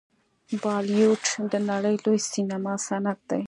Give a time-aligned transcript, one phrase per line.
[0.61, 3.39] بالیووډ د نړۍ لوی سینما صنعت دی.